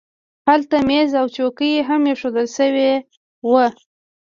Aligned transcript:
هلته 0.47 0.75
مېز 0.87 1.11
او 1.21 1.25
څوکۍ 1.35 1.73
هم 1.87 2.01
اېښودل 2.11 2.47
شوي 2.57 2.91
وو 3.49 3.65